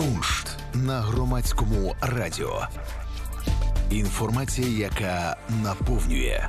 [0.00, 2.66] Куншт на громадському радіо.
[3.90, 6.48] Інформація, яка наповнює.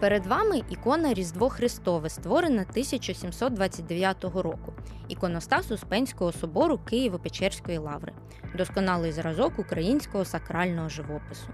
[0.00, 4.72] Перед вами ікона Різдво Христове, створена 1729 року.
[5.08, 8.12] Іконостас Успенського собору Києво-Печерської лаври,
[8.56, 11.48] досконалий зразок українського сакрального живопису.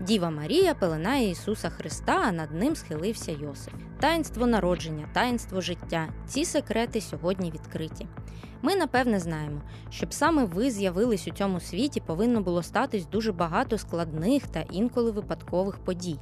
[0.00, 3.74] Діва Марія пеленає Ісуса Христа, а над ним схилився Йосиф.
[4.00, 6.08] Таїнство народження, таїнство життя.
[6.26, 8.06] Ці секрети сьогодні відкриті.
[8.62, 13.78] Ми напевне знаємо, щоб саме ви з'явились у цьому світі, повинно було статись дуже багато
[13.78, 16.18] складних та інколи випадкових подій.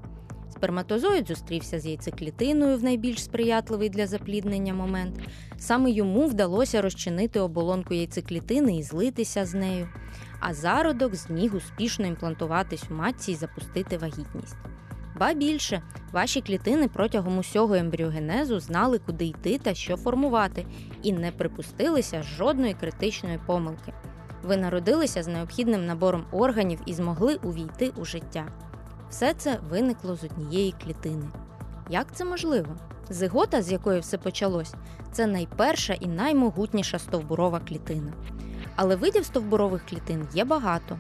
[0.63, 5.15] Сперматозоїд зустрівся з яйцеклітиною в найбільш сприятливий для запліднення момент.
[5.59, 9.89] Саме йому вдалося розчинити оболонку яйцеклітини і злитися з нею,
[10.41, 14.57] а зародок зміг успішно імплантуватись у матці і запустити вагітність.
[15.21, 20.67] Ба більше, ваші клітини протягом усього ембріогенезу знали, куди йти та що формувати,
[21.03, 23.93] і не припустилися жодної критичної помилки.
[24.43, 28.72] Ви народилися з необхідним набором органів і змогли увійти у життя.
[29.13, 31.27] Все це виникло з однієї клітини.
[31.91, 32.77] Як це можливо?
[33.11, 34.75] Зигота, з якої все почалось,
[35.13, 38.13] це найперша і наймогутніша стовбурова клітина.
[38.77, 40.99] Але видів стовбурових клітин є багато.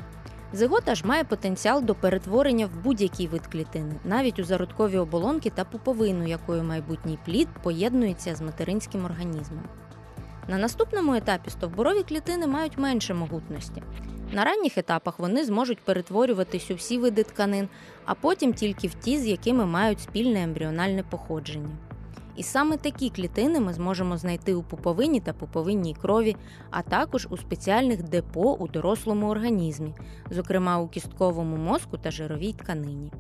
[0.53, 5.65] Зигота ж має потенціал до перетворення в будь-який вид клітини, навіть у зародкові оболонки та
[5.65, 9.63] пуповину, якою майбутній плід поєднується з материнським організмом.
[10.49, 13.83] На наступному етапі стовбурові клітини мають менше могутності.
[14.33, 17.69] На ранніх етапах вони зможуть перетворюватись у всі види тканин,
[18.05, 21.77] а потім тільки в ті, з якими мають спільне ембріональне походження.
[22.37, 26.37] І саме такі клітини ми зможемо знайти у пуповині та пуповинній крові,
[26.71, 29.95] а також у спеціальних депо у дорослому організмі,
[30.31, 33.13] зокрема у кістковому мозку та жировій тканині.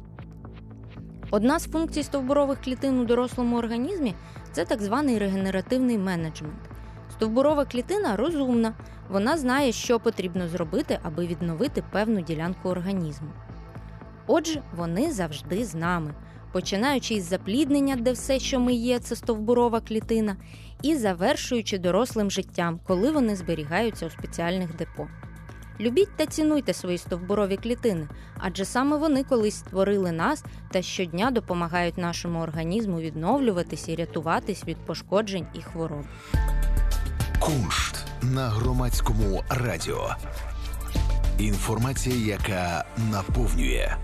[1.30, 4.14] Одна з функцій стовбурових клітин у дорослому організмі
[4.52, 6.70] це так званий регенеративний менеджмент.
[7.12, 8.74] Стовбурова клітина розумна,
[9.12, 13.28] вона знає, що потрібно зробити, аби відновити певну ділянку організму.
[14.26, 16.14] Отже, вони завжди з нами,
[16.52, 20.36] починаючи із запліднення, де все, що ми є, це стовбурова клітина,
[20.82, 25.08] і завершуючи дорослим життям, коли вони зберігаються у спеціальних депо.
[25.80, 31.98] Любіть та цінуйте свої стовбурові клітини, адже саме вони колись створили нас та щодня допомагають
[31.98, 36.04] нашому організму відновлюватись і рятуватись від пошкоджень і хвороб.
[37.40, 40.14] Куншт на громадському радіо.
[41.38, 43.96] Інформація, яка наповнює.